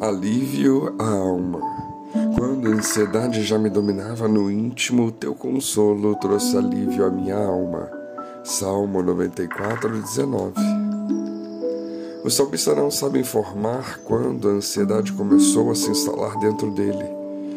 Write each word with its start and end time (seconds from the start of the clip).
Alívio 0.00 0.94
à 0.98 1.08
alma. 1.08 1.60
Quando 2.36 2.68
a 2.68 2.74
ansiedade 2.74 3.42
já 3.42 3.58
me 3.58 3.70
dominava 3.70 4.28
no 4.28 4.50
íntimo, 4.50 5.10
teu 5.10 5.34
consolo 5.34 6.14
trouxe 6.16 6.56
alívio 6.56 7.06
à 7.06 7.10
minha 7.10 7.36
alma. 7.36 7.88
Salmo 8.44 9.02
94, 9.02 9.88
19. 9.88 10.52
O 12.22 12.28
salmista 12.28 12.74
não 12.74 12.90
sabe 12.90 13.20
informar 13.20 14.00
quando 14.04 14.48
a 14.48 14.52
ansiedade 14.52 15.12
começou 15.12 15.70
a 15.70 15.74
se 15.74 15.90
instalar 15.90 16.38
dentro 16.38 16.70
dele. 16.72 17.06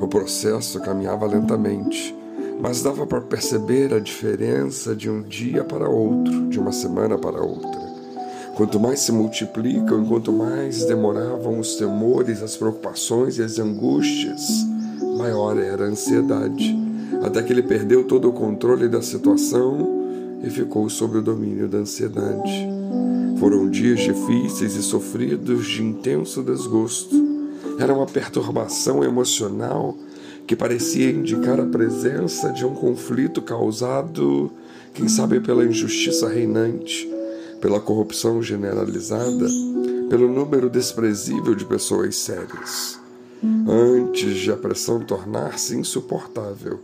O 0.00 0.06
processo 0.06 0.78
caminhava 0.80 1.26
lentamente, 1.26 2.14
mas 2.60 2.82
dava 2.82 3.06
para 3.06 3.20
perceber 3.20 3.92
a 3.92 3.98
diferença 3.98 4.94
de 4.94 5.10
um 5.10 5.22
dia 5.22 5.64
para 5.64 5.88
outro, 5.88 6.48
de 6.48 6.60
uma 6.60 6.72
semana 6.72 7.18
para 7.18 7.42
outra. 7.42 7.87
Quanto 8.58 8.80
mais 8.80 8.98
se 8.98 9.12
multiplicam, 9.12 10.04
quanto 10.04 10.32
mais 10.32 10.84
demoravam 10.84 11.60
os 11.60 11.76
temores, 11.76 12.42
as 12.42 12.56
preocupações 12.56 13.38
e 13.38 13.42
as 13.44 13.56
angústias, 13.60 14.66
maior 15.16 15.56
era 15.56 15.84
a 15.84 15.88
ansiedade, 15.88 16.76
até 17.22 17.40
que 17.40 17.52
ele 17.52 17.62
perdeu 17.62 18.02
todo 18.02 18.28
o 18.28 18.32
controle 18.32 18.88
da 18.88 19.00
situação 19.00 20.40
e 20.42 20.50
ficou 20.50 20.90
sob 20.90 21.18
o 21.18 21.22
domínio 21.22 21.68
da 21.68 21.78
ansiedade. 21.78 22.68
Foram 23.38 23.70
dias 23.70 24.00
difíceis 24.00 24.74
e 24.74 24.82
sofridos 24.82 25.64
de 25.64 25.84
intenso 25.84 26.42
desgosto. 26.42 27.14
Era 27.78 27.94
uma 27.94 28.06
perturbação 28.06 29.04
emocional 29.04 29.96
que 30.48 30.56
parecia 30.56 31.12
indicar 31.12 31.60
a 31.60 31.66
presença 31.66 32.50
de 32.50 32.66
um 32.66 32.74
conflito 32.74 33.40
causado, 33.40 34.50
quem 34.92 35.06
sabe, 35.06 35.38
pela 35.38 35.64
injustiça 35.64 36.28
reinante 36.28 37.17
pela 37.60 37.80
corrupção 37.80 38.42
generalizada, 38.42 39.46
pelo 40.08 40.28
número 40.28 40.70
desprezível 40.70 41.54
de 41.54 41.64
pessoas 41.64 42.16
sérias. 42.16 42.98
Antes 43.68 44.36
de 44.36 44.50
a 44.50 44.56
pressão 44.56 45.00
tornar-se 45.00 45.76
insuportável, 45.76 46.80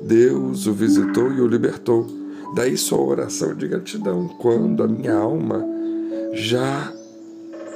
Deus 0.00 0.66
o 0.66 0.72
visitou 0.72 1.32
e 1.32 1.40
o 1.40 1.46
libertou. 1.46 2.06
Daí 2.54 2.76
sua 2.76 3.00
oração 3.00 3.54
de 3.54 3.68
gratidão, 3.68 4.28
quando 4.38 4.82
a 4.82 4.88
minha 4.88 5.14
alma 5.14 5.64
já 6.32 6.92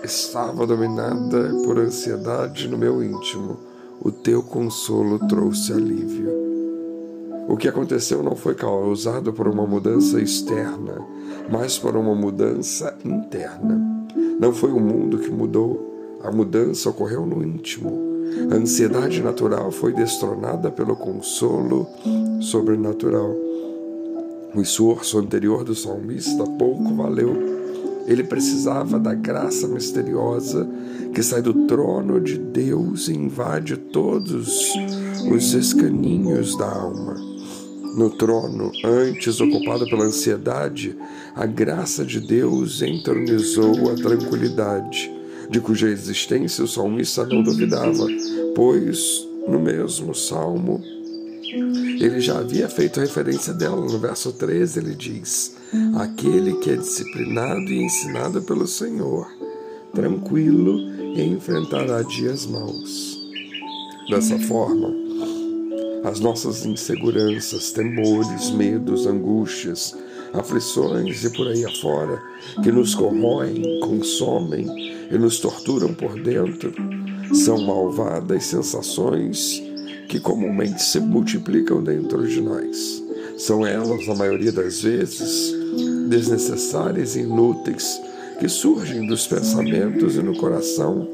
estava 0.03 0.67
dominada 0.67 1.53
por 1.65 1.79
ansiedade 1.79 2.69
no 2.69 2.79
meu 2.79 3.03
íntimo, 3.03 3.59
o 4.01 4.11
teu 4.11 4.43
consolo 4.43 5.19
trouxe 5.29 5.73
alívio. 5.73 6.42
O 7.49 7.57
que 7.57 7.69
aconteceu 7.69 8.23
não 8.23 8.37
foi 8.37 8.55
causado 8.55 9.33
por 9.33 9.49
uma 9.49 9.67
mudança 9.67 10.21
externa, 10.21 11.05
mas 11.51 11.79
por 11.79 11.97
uma 11.97 12.15
mudança 12.15 12.97
interna. 13.05 13.81
Não 14.39 14.53
foi 14.53 14.73
o 14.73 14.81
mundo 14.81 15.19
que 15.19 15.31
mudou, 15.31 16.21
a 16.23 16.31
mudança 16.31 16.89
ocorreu 16.89 17.27
no 17.27 17.45
íntimo. 17.45 18.13
A 18.51 18.55
ansiedade 18.55 19.23
natural 19.23 19.71
foi 19.71 19.93
destronada 19.93 20.71
pelo 20.71 20.97
consolo 20.97 21.87
sobrenatural. 22.41 23.35
O 24.55 24.61
esforço 24.61 25.19
anterior 25.19 25.65
do 25.65 25.75
salmista 25.75 26.45
pouco 26.45 26.95
valeu. 26.95 27.63
Ele 28.07 28.25
precisava 28.25 28.99
da 28.99 29.15
graça 29.15 29.67
misteriosa 29.69 30.69
que 31.15 31.23
sai 31.23 31.43
do 31.43 31.67
trono 31.67 32.21
de 32.21 32.39
Deus 32.39 33.09
e 33.09 33.15
invade 33.15 33.77
todos 33.77 34.73
os 35.31 35.55
escaninhos 35.55 36.57
da 36.57 36.71
alma. 36.71 37.32
No 37.95 38.09
trono, 38.11 38.73
antes 38.85 39.41
ocupado 39.41 39.85
pela 39.87 40.05
ansiedade, 40.05 40.97
a 41.35 41.45
graça 41.45 42.05
de 42.05 42.21
Deus 42.21 42.81
entronizou 42.81 43.91
a 43.91 43.95
tranquilidade, 43.95 45.11
de 45.51 45.61
cuja 45.61 45.89
existência 45.89 46.65
o 46.65 46.69
salmista 46.69 47.27
não 47.27 47.43
duvidava, 47.43 48.07
pois 48.55 49.27
no 49.47 49.59
mesmo 49.59 50.15
salmo 50.15 50.83
ele 51.53 52.21
já 52.21 52.39
havia 52.39 52.69
feito 52.69 53.01
referência 53.01 53.53
dela. 53.53 53.85
No 53.85 53.99
verso 53.99 54.33
13 54.33 54.79
ele 54.79 54.95
diz: 54.95 55.55
Aquele 55.97 56.55
que 56.55 56.71
é 56.71 56.77
disciplinado 56.77 57.71
e 57.71 57.83
ensinado 57.83 58.41
pelo 58.43 58.67
Senhor, 58.67 59.29
tranquilo 59.95 60.79
enfrentará 61.15 62.01
dias 62.03 62.47
maus. 62.47 63.21
Dessa 64.09 64.39
forma, 64.39 65.02
as 66.05 66.19
nossas 66.19 66.67
inseguranças, 66.67 67.71
temores, 67.71 68.51
medos, 68.51 69.07
angústias, 69.07 69.97
aflições 70.33 71.25
e 71.25 71.31
por 71.31 71.47
aí 71.47 71.65
afora, 71.65 72.21
que 72.63 72.73
nos 72.73 72.95
corroem, 72.95 73.81
consomem 73.81 74.67
e 75.11 75.19
nos 75.19 75.39
torturam 75.39 75.95
por 75.95 76.21
dentro, 76.21 76.73
são 77.33 77.63
malvadas 77.63 78.45
sensações 78.45 79.63
que 80.09 80.19
comumente 80.19 80.83
se 80.83 80.99
multiplicam 81.01 81.83
dentro 81.83 82.27
de 82.27 82.41
nós. 82.41 83.03
São 83.39 83.67
elas, 83.67 84.07
na 84.07 84.15
maioria 84.15 84.53
das 84.53 84.83
vezes, 84.83 85.55
desnecessárias 86.09 87.17
e 87.17 87.21
inúteis, 87.21 88.01
que 88.39 88.49
surgem 88.49 89.07
dos 89.07 89.27
pensamentos 89.27 90.17
e 90.17 90.23
no 90.23 90.37
coração, 90.37 91.09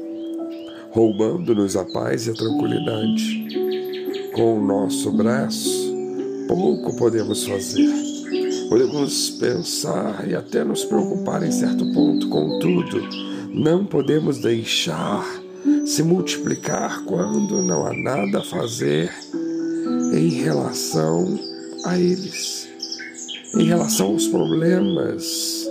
roubando-nos 0.91 1.75
a 1.75 1.85
paz 1.85 2.27
e 2.27 2.31
a 2.31 2.33
tranquilidade 2.33 3.58
com 4.39 4.57
o 4.57 4.65
nosso 4.65 5.11
braço, 5.11 5.93
pouco 6.47 6.95
podemos 6.95 7.43
fazer. 7.43 7.93
Podemos 8.69 9.31
pensar 9.31 10.25
e 10.29 10.33
até 10.33 10.63
nos 10.63 10.85
preocupar 10.85 11.43
em 11.43 11.51
certo 11.51 11.85
ponto, 11.91 12.29
contudo, 12.29 13.01
não 13.53 13.83
podemos 13.83 14.39
deixar 14.39 15.27
se 15.85 16.01
multiplicar 16.03 17.03
quando 17.03 17.61
não 17.61 17.85
há 17.85 17.93
nada 17.93 18.39
a 18.39 18.43
fazer 18.43 19.11
em 20.13 20.29
relação 20.29 21.37
a 21.83 21.99
eles, 21.99 22.69
em 23.57 23.65
relação 23.65 24.13
aos 24.13 24.27
problemas, 24.27 25.67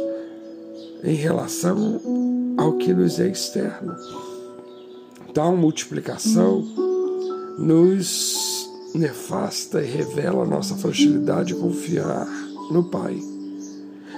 em 1.02 1.14
relação 1.14 2.54
ao 2.58 2.74
que 2.74 2.92
nos 2.92 3.18
é 3.18 3.28
externo. 3.28 3.96
Tal 5.32 5.56
multiplicação 5.56 6.66
nos 7.58 8.70
nefasta 8.94 9.82
e 9.82 9.86
revela 9.86 10.46
nossa 10.46 10.76
fragilidade 10.76 11.54
de 11.54 11.60
confiar 11.60 12.26
no 12.70 12.84
Pai. 12.84 13.20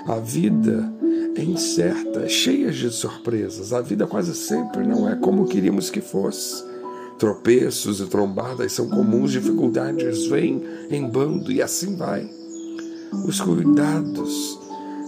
A 0.06 0.16
vida 0.16 0.92
é 1.36 1.42
incerta, 1.42 2.20
é 2.20 2.28
cheia 2.28 2.70
de 2.70 2.90
surpresas. 2.90 3.72
A 3.72 3.80
vida 3.80 4.06
quase 4.06 4.34
sempre 4.34 4.86
não 4.86 5.08
é 5.08 5.16
como 5.16 5.46
queríamos 5.46 5.90
que 5.90 6.00
fosse. 6.00 6.64
Tropeços 7.18 8.00
e 8.00 8.06
trombadas 8.06 8.72
são 8.72 8.88
comuns, 8.88 9.32
dificuldades 9.32 10.26
vêm 10.26 10.62
em 10.90 11.06
bando 11.06 11.52
e 11.52 11.60
assim 11.60 11.96
vai. 11.96 12.28
Os 13.26 13.40
cuidados, 13.40 14.58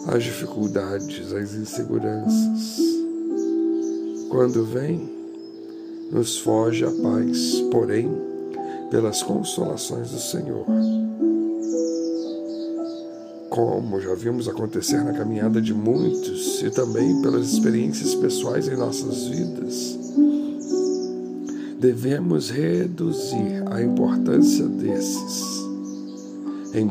as 0.09 0.23
dificuldades, 0.23 1.33
as 1.33 1.55
inseguranças. 1.55 2.79
Quando 4.29 4.65
vem, 4.65 5.22
nos 6.13 6.39
foge 6.39 6.85
a 6.85 6.91
paz, 6.91 7.65
porém, 7.71 8.11
pelas 8.91 9.23
consolações 9.23 10.11
do 10.11 10.19
Senhor. 10.19 10.67
Como 13.49 13.99
já 13.99 14.15
vimos 14.15 14.47
acontecer 14.47 15.03
na 15.03 15.15
caminhada 15.15 15.61
de 15.61 15.73
muitos 15.73 16.63
e 16.63 16.71
também 16.71 17.23
pelas 17.23 17.51
experiências 17.51 18.15
pessoais 18.15 18.69
em 18.69 18.77
nossas 18.77 19.27
vidas, 19.27 19.99
devemos 21.79 22.51
reduzir 22.51 23.65
a 23.71 23.83
importância 23.83 24.67
desses 24.67 25.63
em 26.75 26.89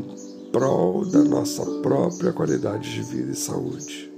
prol 0.52 1.06
da 1.06 1.24
nossa 1.24 1.64
própria 1.82 2.34
qualidade 2.34 2.92
de 2.92 3.02
vida 3.04 3.32
e 3.32 3.36
saúde. 3.36 4.11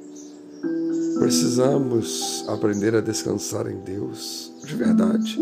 Precisamos 1.19 2.45
aprender 2.47 2.95
a 2.95 3.01
descansar 3.01 3.67
em 3.67 3.79
Deus 3.79 4.51
de 4.65 4.75
verdade 4.75 5.37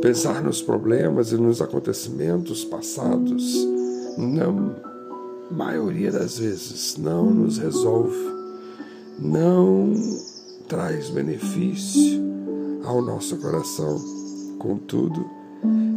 Pensar 0.00 0.44
nos 0.44 0.62
problemas 0.62 1.32
e 1.32 1.36
nos 1.36 1.60
acontecimentos 1.60 2.64
passados, 2.64 3.66
na 4.16 4.46
maioria 5.50 6.12
das 6.12 6.38
vezes, 6.38 6.96
não 6.96 7.28
nos 7.28 7.58
resolve, 7.58 8.16
não 9.18 9.92
traz 10.68 11.10
benefício 11.10 12.22
ao 12.84 13.02
nosso 13.02 13.38
coração. 13.38 13.98
Contudo, 14.60 15.28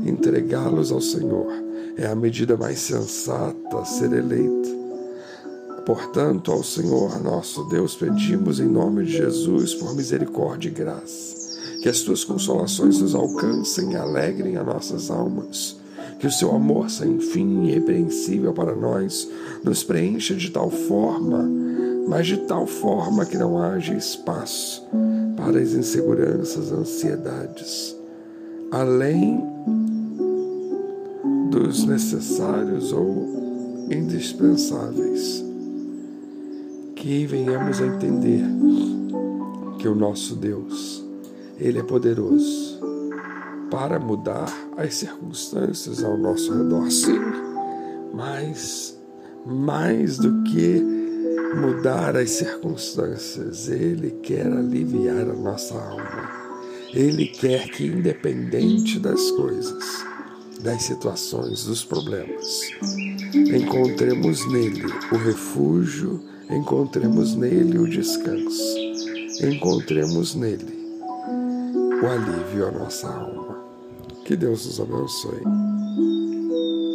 entregá-los 0.04 0.92
ao 0.92 1.02
Senhor 1.02 1.52
é 1.96 2.08
a 2.08 2.16
medida 2.16 2.58
mais 2.58 2.80
sensata 2.80 3.78
a 3.78 3.86
ser 3.86 4.12
eleita. 4.14 4.81
Portanto, 5.86 6.52
ao 6.52 6.64
Senhor 6.64 7.22
nosso 7.22 7.64
Deus 7.66 7.96
pedimos 7.96 8.60
em 8.60 8.68
nome 8.68 9.06
de 9.06 9.12
Jesus 9.14 9.74
por 9.74 9.96
misericórdia 9.96 10.70
e 10.70 10.72
graça 10.72 11.42
que 11.82 11.90
as 11.90 12.02
tuas 12.02 12.24
consolações 12.24 13.02
nos 13.02 13.16
alcancem 13.16 13.94
e 13.94 13.96
alegrem 13.96 14.56
as 14.56 14.66
nossas 14.66 15.10
almas. 15.10 15.76
Que 16.20 16.28
o 16.28 16.32
seu 16.32 16.56
amor 16.56 16.92
sem 16.92 17.20
fim 17.20 17.64
e 17.64 17.70
irrepreensível 17.70 18.54
para 18.54 18.76
nós 18.76 19.28
nos 19.64 19.84
preencha 19.84 20.36
de 20.36 20.52
tal 20.52 20.70
forma, 20.70 21.50
mas 22.08 22.28
de 22.28 22.38
tal 22.38 22.68
forma 22.68 23.26
que 23.26 23.38
não 23.38 23.58
haja 23.58 23.96
espaço 23.96 24.88
para 25.36 25.60
as 25.60 25.74
inseguranças, 25.74 26.72
ansiedades, 26.72 27.96
além 28.72 29.44
dos 31.50 31.84
necessários 31.86 32.94
ou 32.94 33.88
indispensáveis. 33.90 35.51
Que 37.02 37.26
venhamos 37.26 37.82
a 37.82 37.88
entender 37.88 38.44
que 39.80 39.88
o 39.88 39.96
nosso 39.96 40.36
Deus, 40.36 41.04
Ele 41.60 41.80
é 41.80 41.84
poderoso 41.84 42.80
para 43.72 43.98
mudar 44.00 44.54
as 44.78 44.94
circunstâncias 44.94 46.04
ao 46.04 46.16
nosso 46.16 46.56
redor, 46.56 46.92
sim, 46.92 47.20
mas 48.14 48.96
mais 49.44 50.20
do 50.20 50.44
que 50.44 50.80
mudar 51.56 52.16
as 52.16 52.30
circunstâncias, 52.30 53.68
Ele 53.68 54.12
quer 54.22 54.46
aliviar 54.46 55.28
a 55.28 55.34
nossa 55.34 55.74
alma. 55.74 56.30
Ele 56.94 57.26
quer 57.26 57.68
que, 57.72 57.88
independente 57.88 59.00
das 59.00 59.32
coisas, 59.32 60.06
das 60.62 60.84
situações, 60.84 61.66
dos 61.66 61.84
problemas, 61.84 62.62
encontremos 63.34 64.46
nele 64.52 64.86
o 65.12 65.18
refúgio, 65.18 66.30
encontremos 66.52 67.36
nele 67.36 67.78
o 67.80 67.88
descanso, 67.88 68.78
encontremos 69.42 70.36
nele 70.36 70.82
o 72.02 72.06
alívio 72.08 72.68
à 72.68 72.72
nossa 72.72 73.08
alma. 73.08 73.62
Que 74.26 74.36
Deus 74.36 74.66
nos 74.66 74.80
abençoe. 74.80 75.71